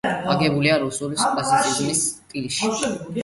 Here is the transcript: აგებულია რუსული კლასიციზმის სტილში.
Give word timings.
აგებულია 0.35 0.77
რუსული 0.83 1.19
კლასიციზმის 1.19 2.01
სტილში. 2.07 2.93